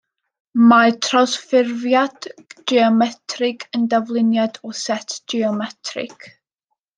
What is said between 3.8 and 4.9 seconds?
yn dafluniad o